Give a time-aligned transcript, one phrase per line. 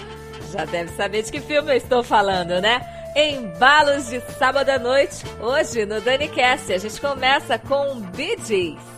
[0.51, 2.85] Já deve saber de que filme eu estou falando, né?
[3.15, 6.73] Embalos de sábado à noite, hoje no DaniCast.
[6.73, 8.98] A gente começa com Bee Gees.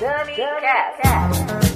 [0.00, 0.98] DaniCast.
[1.04, 1.69] está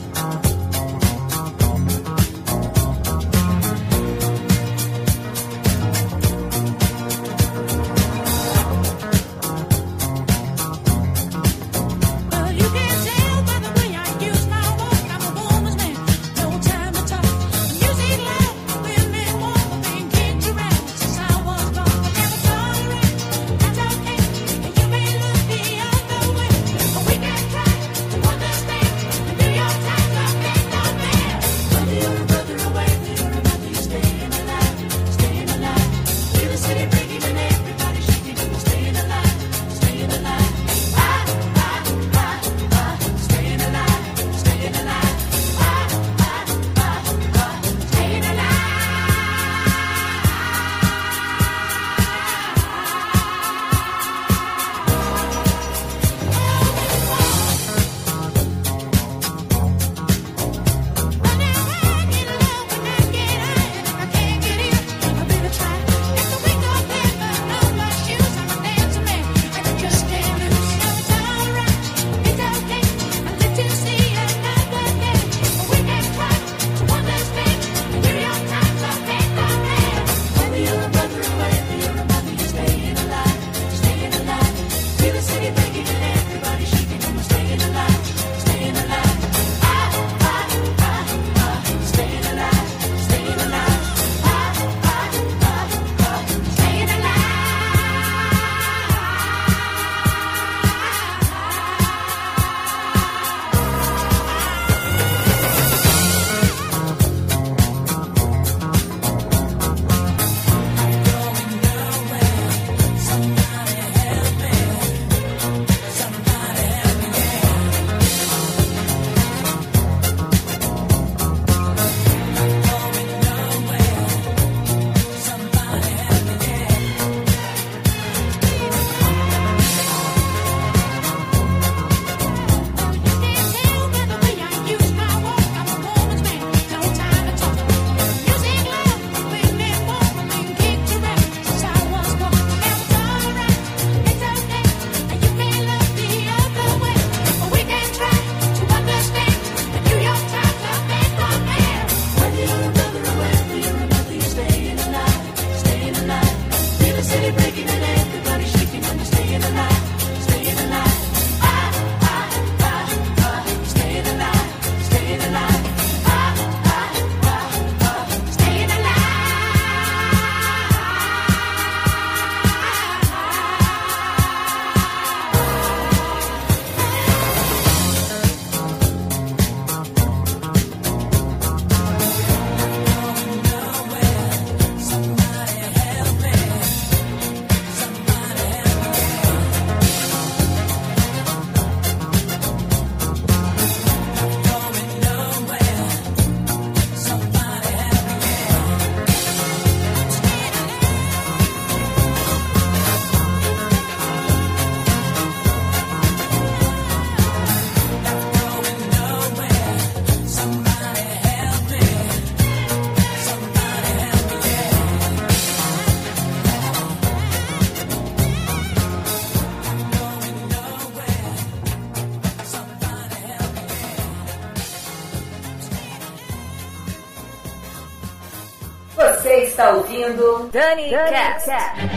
[230.54, 231.46] ouvindo Dani, Dani Cast.
[231.46, 231.93] Cast.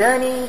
[0.00, 0.48] Ouvindo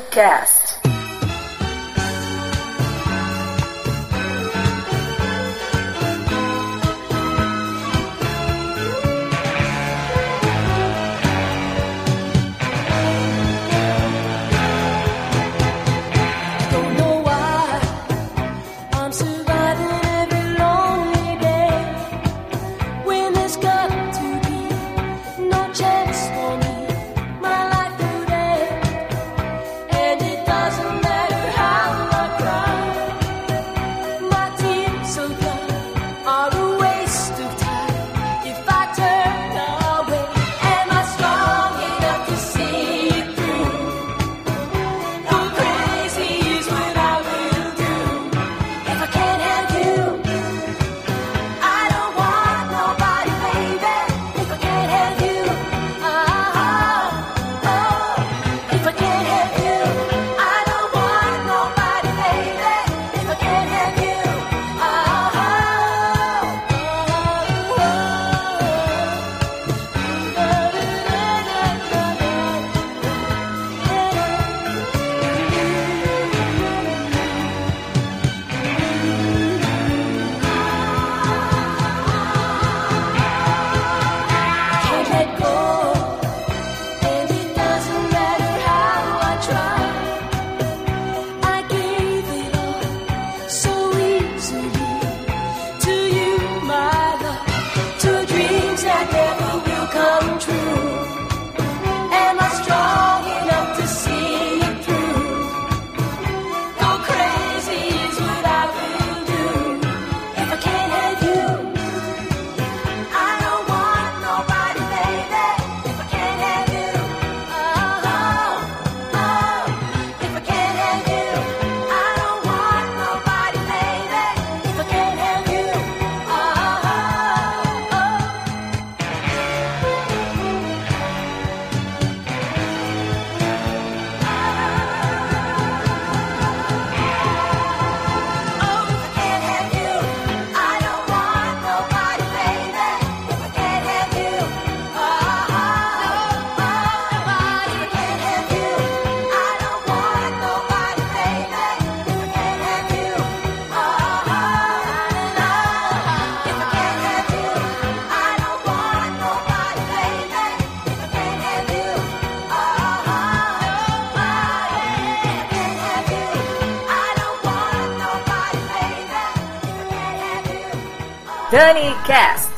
[171.52, 171.92] Cast.
[172.06, 172.51] Dani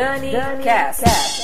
[0.00, 1.04] Dani, Dani Cast.
[1.04, 1.39] Cast.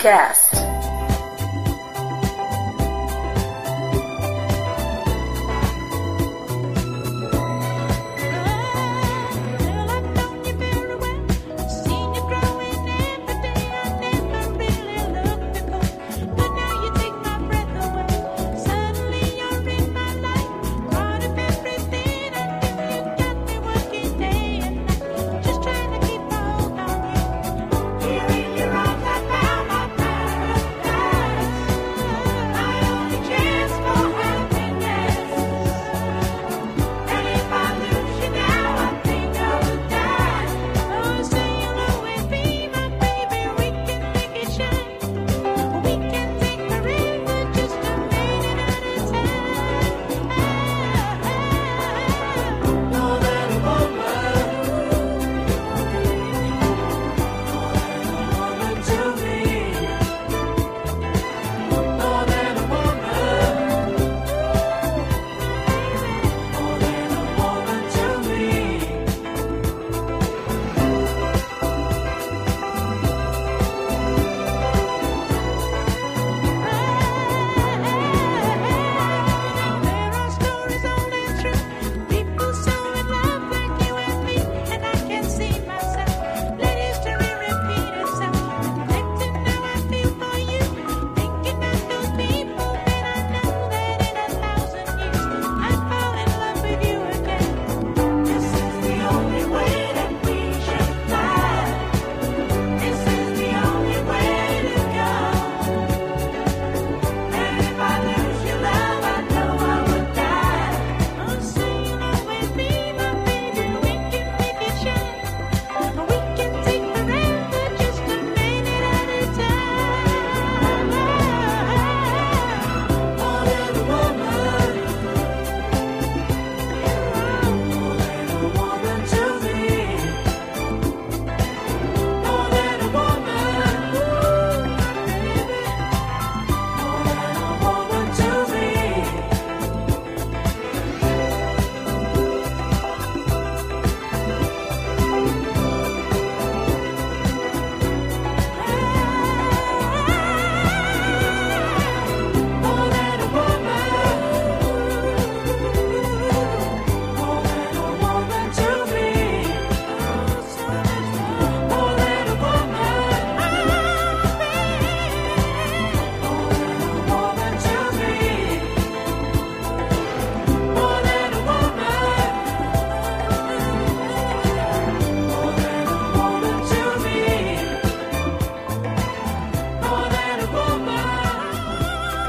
[0.00, 0.49] Cast.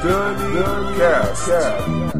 [0.02, 0.36] Good
[0.96, 1.46] Cast.
[1.46, 2.11] Cast.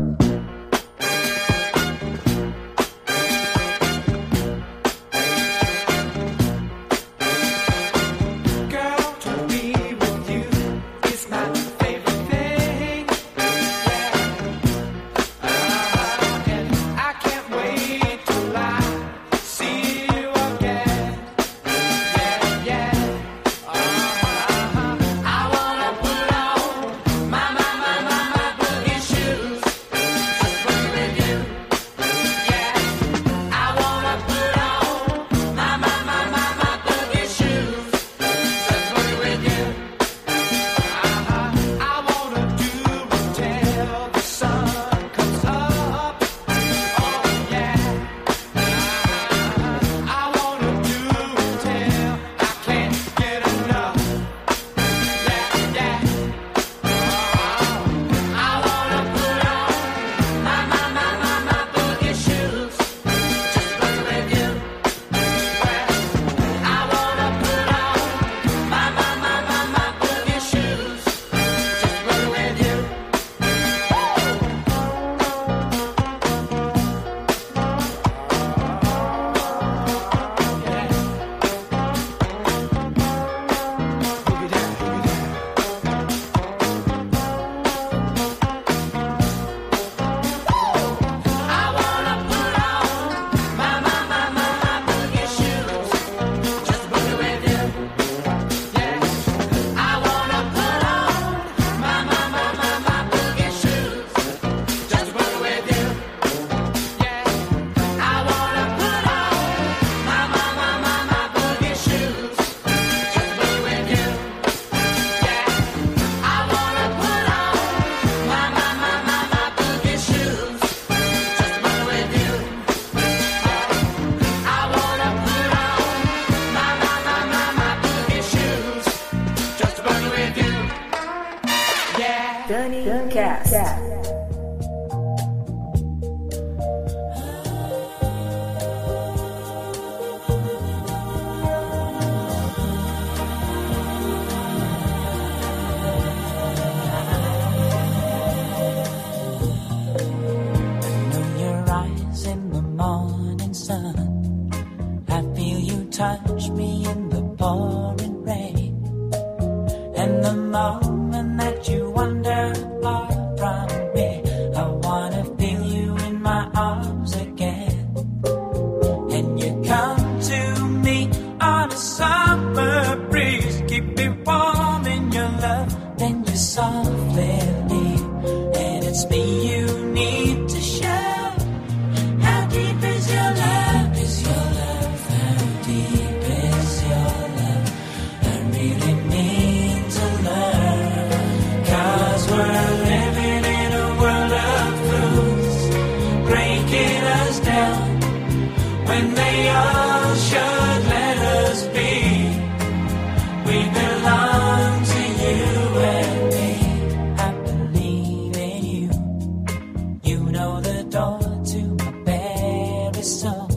[210.33, 213.49] know the door to my very soul.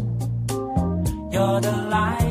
[1.32, 2.25] You're the light.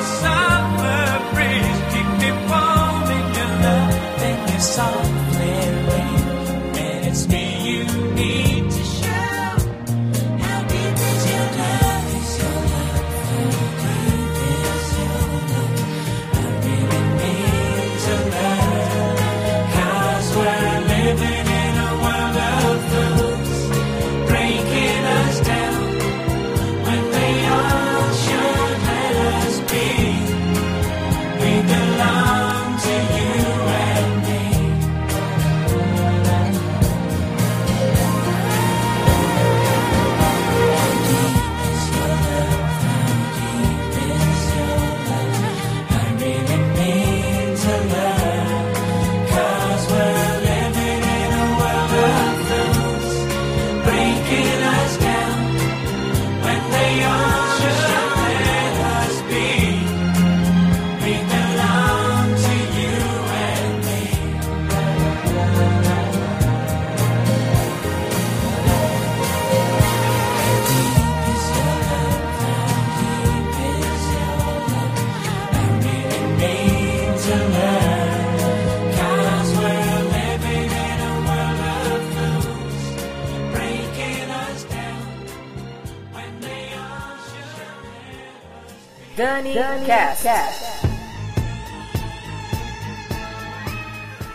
[0.00, 0.29] the sun.
[89.20, 90.22] Dani, Dani Cast.
[90.22, 90.86] Cast.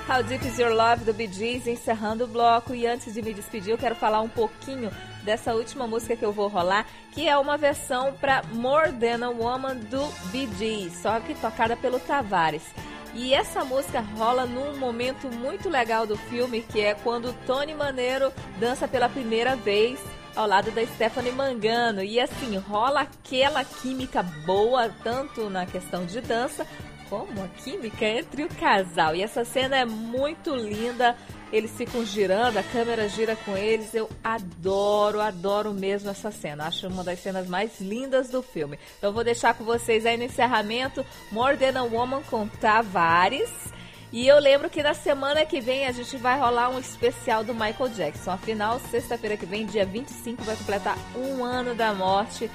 [0.08, 3.34] How Deep Is Your Love do Bee Gees encerrando o bloco e antes de me
[3.34, 4.92] despedir eu quero falar um pouquinho
[5.24, 9.30] dessa última música que eu vou rolar, que é uma versão para More Than a
[9.32, 12.62] Woman do Bee Gees, só que tocada pelo Tavares.
[13.16, 18.32] E essa música rola num momento muito legal do filme, que é quando Tony Maneiro
[18.60, 20.00] dança pela primeira vez
[20.36, 22.04] ao lado da Stephanie Mangano.
[22.04, 26.68] E assim, rola aquela química boa, tanto na questão de dança,
[27.10, 29.16] como a química entre o casal.
[29.16, 31.16] E essa cena é muito linda.
[31.54, 33.94] Eles ficam girando, a câmera gira com eles.
[33.94, 36.66] Eu adoro, adoro mesmo essa cena.
[36.66, 38.78] Acho uma das cenas mais lindas do filme.
[38.98, 43.75] Então vou deixar com vocês aí no encerramento More Than a Woman com Tavares.
[44.16, 47.54] E eu lembro que na semana que vem a gente vai rolar um especial do
[47.54, 48.32] Michael Jackson.
[48.32, 52.50] Afinal, sexta-feira que vem, dia 25, vai completar um ano da morte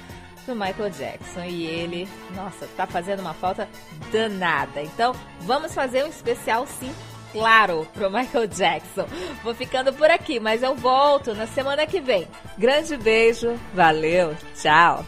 [0.47, 1.43] do Michael Jackson.
[1.43, 3.69] E ele, nossa, tá fazendo uma falta
[4.11, 4.81] danada.
[4.81, 6.91] Então, vamos fazer um especial sim
[7.31, 9.05] claro pro Michael Jackson.
[9.43, 12.27] Vou ficando por aqui, mas eu volto na semana que vem.
[12.57, 15.05] Grande beijo, valeu, tchau.